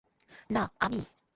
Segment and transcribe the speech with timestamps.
[0.49, 1.01] না, আমি!